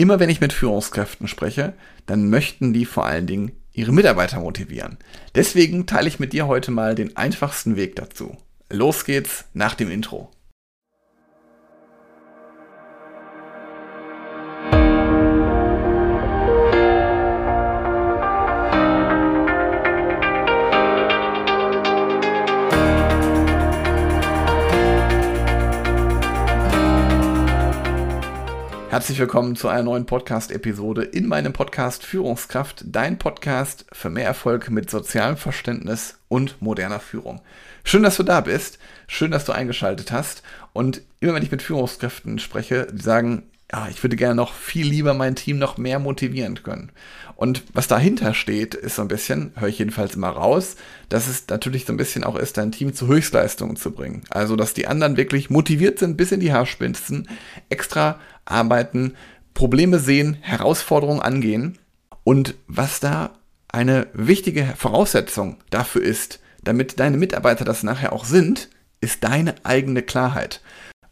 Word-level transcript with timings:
immer 0.00 0.20
wenn 0.20 0.30
ich 0.30 0.40
mit 0.40 0.52
Führungskräften 0.52 1.28
spreche, 1.28 1.74
dann 2.06 2.30
möchten 2.30 2.72
die 2.72 2.84
vor 2.84 3.06
allen 3.06 3.26
Dingen 3.26 3.52
ihre 3.72 3.92
Mitarbeiter 3.92 4.40
motivieren. 4.40 4.98
Deswegen 5.34 5.86
teile 5.86 6.08
ich 6.08 6.18
mit 6.18 6.32
dir 6.32 6.46
heute 6.46 6.70
mal 6.70 6.94
den 6.94 7.16
einfachsten 7.16 7.76
Weg 7.76 7.96
dazu. 7.96 8.36
Los 8.70 9.04
geht's 9.04 9.44
nach 9.54 9.74
dem 9.74 9.90
Intro. 9.90 10.30
Herzlich 28.90 29.18
willkommen 29.18 29.54
zu 29.54 29.68
einer 29.68 29.82
neuen 29.82 30.06
Podcast-Episode 30.06 31.02
in 31.02 31.28
meinem 31.28 31.52
Podcast 31.52 32.06
Führungskraft, 32.06 32.84
dein 32.86 33.18
Podcast 33.18 33.84
für 33.92 34.08
mehr 34.08 34.24
Erfolg 34.24 34.70
mit 34.70 34.88
sozialem 34.88 35.36
Verständnis 35.36 36.18
und 36.28 36.62
moderner 36.62 36.98
Führung. 36.98 37.42
Schön, 37.84 38.02
dass 38.02 38.16
du 38.16 38.22
da 38.22 38.40
bist, 38.40 38.78
schön, 39.06 39.30
dass 39.30 39.44
du 39.44 39.52
eingeschaltet 39.52 40.10
hast 40.10 40.42
und 40.72 41.02
immer 41.20 41.34
wenn 41.34 41.42
ich 41.42 41.50
mit 41.50 41.60
Führungskräften 41.60 42.38
spreche, 42.38 42.86
die 42.90 43.02
sagen, 43.02 43.42
ja, 43.70 43.86
ich 43.90 44.02
würde 44.02 44.16
gerne 44.16 44.34
noch 44.34 44.54
viel 44.54 44.86
lieber 44.86 45.12
mein 45.12 45.36
Team 45.36 45.58
noch 45.58 45.76
mehr 45.76 45.98
motivieren 45.98 46.62
können. 46.62 46.90
Und 47.36 47.62
was 47.74 47.86
dahinter 47.86 48.32
steht, 48.32 48.74
ist 48.74 48.96
so 48.96 49.02
ein 49.02 49.08
bisschen, 49.08 49.52
höre 49.56 49.68
ich 49.68 49.78
jedenfalls 49.78 50.14
immer 50.14 50.30
raus, 50.30 50.76
dass 51.10 51.28
es 51.28 51.46
natürlich 51.48 51.84
so 51.84 51.92
ein 51.92 51.98
bisschen 51.98 52.24
auch 52.24 52.36
ist, 52.36 52.56
dein 52.56 52.72
Team 52.72 52.94
zu 52.94 53.06
Höchstleistungen 53.06 53.76
zu 53.76 53.92
bringen. 53.92 54.22
Also, 54.30 54.56
dass 54.56 54.74
die 54.74 54.86
anderen 54.86 55.16
wirklich 55.18 55.50
motiviert 55.50 55.98
sind 55.98 56.16
bis 56.16 56.32
in 56.32 56.40
die 56.40 56.52
Haarspitzen, 56.52 57.28
extra 57.68 58.18
arbeiten, 58.46 59.14
Probleme 59.52 59.98
sehen, 59.98 60.38
Herausforderungen 60.40 61.20
angehen. 61.20 61.78
Und 62.24 62.54
was 62.68 63.00
da 63.00 63.34
eine 63.68 64.06
wichtige 64.14 64.64
Voraussetzung 64.76 65.58
dafür 65.68 66.02
ist, 66.02 66.40
damit 66.64 66.98
deine 66.98 67.18
Mitarbeiter 67.18 67.64
das 67.66 67.82
nachher 67.82 68.14
auch 68.14 68.24
sind, 68.24 68.70
ist 69.00 69.24
deine 69.24 69.54
eigene 69.62 70.02
Klarheit. 70.02 70.62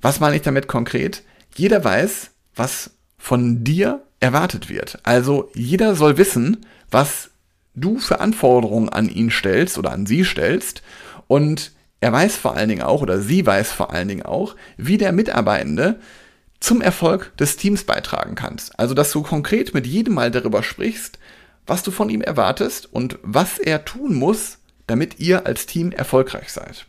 Was 0.00 0.20
meine 0.20 0.36
ich 0.36 0.42
damit 0.42 0.68
konkret? 0.68 1.22
Jeder 1.54 1.84
weiß, 1.84 2.30
was 2.56 2.90
von 3.18 3.62
dir 3.62 4.02
erwartet 4.18 4.68
wird. 4.68 4.98
Also 5.02 5.50
jeder 5.54 5.94
soll 5.94 6.18
wissen, 6.18 6.66
was 6.90 7.30
du 7.74 7.98
für 7.98 8.20
Anforderungen 8.20 8.88
an 8.88 9.08
ihn 9.08 9.30
stellst 9.30 9.78
oder 9.78 9.92
an 9.92 10.06
sie 10.06 10.24
stellst 10.24 10.82
und 11.28 11.72
er 12.00 12.12
weiß 12.12 12.36
vor 12.36 12.56
allen 12.56 12.68
Dingen 12.68 12.82
auch 12.82 13.02
oder 13.02 13.20
sie 13.20 13.44
weiß 13.46 13.72
vor 13.72 13.92
allen 13.92 14.08
Dingen 14.08 14.24
auch, 14.24 14.56
wie 14.76 14.98
der 14.98 15.12
Mitarbeitende 15.12 16.00
zum 16.60 16.80
Erfolg 16.80 17.36
des 17.36 17.56
Teams 17.56 17.84
beitragen 17.84 18.34
kannst. 18.34 18.78
Also, 18.78 18.94
dass 18.94 19.12
du 19.12 19.22
konkret 19.22 19.74
mit 19.74 19.86
jedem 19.86 20.14
Mal 20.14 20.30
darüber 20.30 20.62
sprichst, 20.62 21.18
was 21.66 21.82
du 21.82 21.90
von 21.90 22.08
ihm 22.08 22.20
erwartest 22.22 22.92
und 22.92 23.18
was 23.22 23.58
er 23.58 23.84
tun 23.84 24.14
muss, 24.14 24.58
damit 24.86 25.18
ihr 25.18 25.46
als 25.46 25.66
Team 25.66 25.92
erfolgreich 25.92 26.52
seid. 26.52 26.86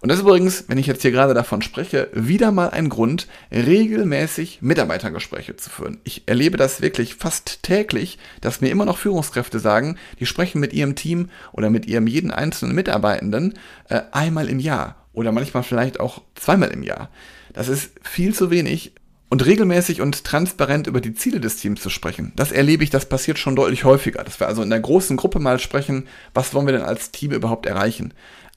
Und 0.00 0.10
das 0.10 0.18
ist 0.18 0.24
übrigens, 0.24 0.64
wenn 0.68 0.78
ich 0.78 0.86
jetzt 0.86 1.02
hier 1.02 1.10
gerade 1.10 1.34
davon 1.34 1.62
spreche, 1.62 2.08
wieder 2.12 2.52
mal 2.52 2.70
ein 2.70 2.88
Grund, 2.88 3.26
regelmäßig 3.50 4.60
Mitarbeitergespräche 4.60 5.56
zu 5.56 5.70
führen. 5.70 5.98
Ich 6.04 6.24
erlebe 6.26 6.56
das 6.56 6.82
wirklich 6.82 7.14
fast 7.14 7.62
täglich, 7.62 8.18
dass 8.40 8.60
mir 8.60 8.70
immer 8.70 8.84
noch 8.84 8.98
Führungskräfte 8.98 9.58
sagen, 9.58 9.96
die 10.20 10.26
sprechen 10.26 10.60
mit 10.60 10.72
ihrem 10.72 10.94
Team 10.94 11.30
oder 11.52 11.70
mit 11.70 11.86
ihrem 11.86 12.06
jeden 12.06 12.30
einzelnen 12.30 12.74
Mitarbeitenden 12.74 13.54
äh, 13.88 14.02
einmal 14.12 14.48
im 14.48 14.58
Jahr 14.58 14.96
oder 15.12 15.32
manchmal 15.32 15.62
vielleicht 15.62 16.00
auch 16.00 16.22
zweimal 16.34 16.70
im 16.70 16.82
Jahr. 16.82 17.08
Das 17.52 17.68
ist 17.68 17.92
viel 18.02 18.34
zu 18.34 18.50
wenig 18.50 18.92
und 19.30 19.44
regelmäßig 19.44 20.00
und 20.00 20.24
transparent 20.24 20.86
über 20.86 21.00
die 21.00 21.14
Ziele 21.14 21.40
des 21.40 21.56
Teams 21.56 21.80
zu 21.80 21.88
sprechen. 21.88 22.32
Das 22.36 22.52
erlebe 22.52 22.84
ich, 22.84 22.90
das 22.90 23.08
passiert 23.08 23.38
schon 23.38 23.56
deutlich 23.56 23.84
häufiger. 23.84 24.22
Dass 24.22 24.38
wir 24.38 24.46
also 24.46 24.62
in 24.62 24.70
der 24.70 24.80
großen 24.80 25.16
Gruppe 25.16 25.38
mal 25.38 25.58
sprechen, 25.58 26.06
was 26.34 26.52
wollen 26.52 26.66
wir 26.66 26.72
denn 26.72 26.82
als 26.82 27.10
Team 27.10 27.32
überhaupt 27.32 27.66
erreichen 27.66 28.12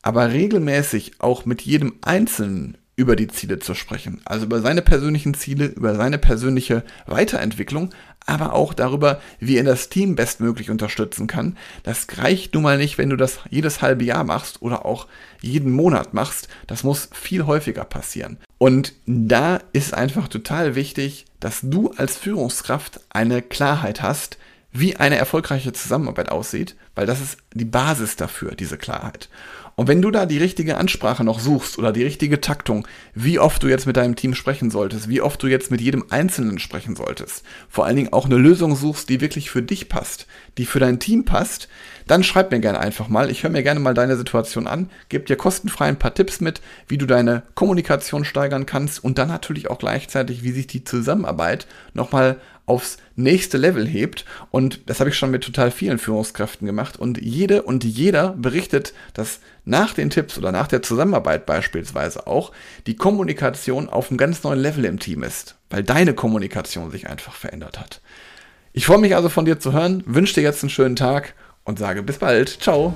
aber 0.08 0.32
regelmäßig 0.32 1.20
auch 1.20 1.46
mit 1.46 1.64
jedem 1.64 1.96
Einzelnen 2.02 2.78
über 2.96 3.18
die 3.18 3.28
Ziele 3.28 3.60
zu 3.60 3.74
sprechen. 3.74 4.22
Also 4.24 4.46
über 4.46 4.62
seine 4.62 4.82
persönlichen 4.82 5.34
Ziele, 5.34 5.66
über 5.66 5.96
seine 5.96 6.18
persönliche 6.18 6.86
Weiterentwicklung, 7.08 7.90
aber 8.26 8.54
auch 8.54 8.74
darüber, 8.74 9.20
wie 9.42 9.58
er 9.58 9.66
das 9.66 9.90
Team 9.90 10.16
bestmöglich 10.16 10.70
unterstützen 10.70 11.28
kann. 11.28 11.58
Das 11.84 12.08
reicht 12.20 12.54
nun 12.54 12.64
mal 12.64 12.78
nicht, 12.78 12.98
wenn 12.98 13.10
du 13.10 13.18
das 13.18 13.40
jedes 13.50 13.82
halbe 13.82 14.06
Jahr 14.06 14.24
machst 14.24 14.62
oder 14.62 14.86
auch 14.86 15.08
jeden 15.42 15.74
Monat 15.74 16.14
machst. 16.14 16.48
Das 16.68 16.86
muss 16.86 17.10
viel 17.12 17.46
häufiger 17.46 17.84
passieren. 17.84 18.38
Und 18.58 18.94
da 19.06 19.60
ist 19.74 19.94
einfach 19.94 20.30
total 20.30 20.76
wichtig, 20.76 21.26
dass 21.42 21.60
du 21.64 21.92
als 21.98 22.16
Führungskraft 22.16 23.02
eine 23.10 23.42
Klarheit 23.42 24.02
hast, 24.02 24.38
wie 24.80 24.96
eine 24.96 25.18
erfolgreiche 25.18 25.74
Zusammenarbeit 25.74 26.30
aussieht, 26.30 26.76
weil 26.96 27.06
das 27.06 27.22
ist 27.22 27.38
die 27.54 27.66
Basis 27.66 28.16
dafür, 28.16 28.56
diese 28.56 28.78
Klarheit. 28.78 29.30
Und 29.80 29.88
wenn 29.88 30.02
du 30.02 30.10
da 30.10 30.26
die 30.26 30.40
richtige 30.40 30.78
Ansprache 30.78 31.24
noch 31.24 31.40
suchst 31.40 31.78
oder 31.78 31.92
die 31.92 32.02
richtige 32.02 32.42
Taktung, 32.42 32.88
wie 33.14 33.38
oft 33.38 33.62
du 33.62 33.68
jetzt 33.68 33.86
mit 33.86 33.96
deinem 33.96 34.16
Team 34.16 34.34
sprechen 34.34 34.72
solltest, 34.72 35.08
wie 35.08 35.22
oft 35.22 35.42
du 35.44 35.46
jetzt 35.46 35.70
mit 35.70 35.82
jedem 35.82 36.06
Einzelnen 36.10 36.58
sprechen 36.58 36.96
solltest, 36.96 37.44
vor 37.70 37.86
allen 37.86 37.96
Dingen 37.96 38.12
auch 38.12 38.26
eine 38.26 38.38
Lösung 38.38 38.76
suchst, 38.76 39.08
die 39.08 39.22
wirklich 39.22 39.52
für 39.52 39.62
dich 39.62 39.88
passt, 39.88 40.26
die 40.58 40.66
für 40.66 40.80
dein 40.80 40.98
Team 40.98 41.26
passt, 41.26 41.68
dann 42.08 42.24
schreib 42.24 42.50
mir 42.50 42.60
gerne 42.60 42.80
einfach 42.80 43.08
mal. 43.08 43.30
Ich 43.30 43.44
höre 43.44 43.52
mir 43.52 43.62
gerne 43.62 43.80
mal 43.80 43.94
deine 43.94 44.18
Situation 44.18 44.66
an, 44.66 44.90
gebe 45.10 45.26
dir 45.26 45.36
kostenfrei 45.36 45.86
ein 45.86 46.00
paar 46.00 46.16
Tipps 46.16 46.42
mit, 46.42 46.60
wie 46.88 46.98
du 46.98 47.06
deine 47.06 47.44
Kommunikation 47.54 48.26
steigern 48.26 48.66
kannst 48.66 49.04
und 49.04 49.20
dann 49.20 49.28
natürlich 49.28 49.70
auch 49.70 49.78
gleichzeitig, 49.78 50.42
wie 50.42 50.54
sich 50.54 50.66
die 50.66 50.86
Zusammenarbeit 50.86 51.68
nochmal 51.94 52.38
aufs 52.68 52.98
nächste 53.16 53.58
Level 53.58 53.88
hebt. 53.88 54.26
Und 54.52 54.82
das 54.86 55.00
habe 55.00 55.10
ich 55.10 55.18
schon 55.18 55.32
mit 55.32 55.44
total 55.44 55.72
vielen 55.72 55.98
Führungskräften 55.98 56.68
gemacht. 56.68 57.00
Und 57.00 57.20
jede 57.20 57.64
und 57.64 57.84
jeder 57.84 58.36
berichtet, 58.38 58.94
dass 59.16 59.40
nach 59.66 59.94
den 59.94 60.12
Tipps 60.12 60.38
oder 60.38 60.52
nach 60.52 60.68
der 60.68 60.84
Zusammenarbeit 60.84 61.48
beispielsweise 61.48 62.28
auch 62.28 62.52
die 62.86 62.96
Kommunikation 62.96 63.90
auf 63.90 64.12
einem 64.12 64.20
ganz 64.20 64.44
neuen 64.44 64.60
Level 64.60 64.86
im 64.86 65.00
Team 65.00 65.24
ist, 65.24 65.56
weil 65.72 65.82
deine 65.82 66.14
Kommunikation 66.14 66.92
sich 66.92 67.10
einfach 67.10 67.34
verändert 67.34 67.80
hat. 67.80 68.02
Ich 68.74 68.86
freue 68.86 69.00
mich 69.00 69.16
also 69.16 69.30
von 69.30 69.46
dir 69.46 69.60
zu 69.60 69.74
hören, 69.74 70.04
wünsche 70.06 70.36
dir 70.36 70.44
jetzt 70.44 70.62
einen 70.62 70.70
schönen 70.70 70.96
Tag 70.96 71.34
und 71.64 71.80
sage 71.80 72.04
bis 72.04 72.18
bald. 72.18 72.50
Ciao. 72.62 72.94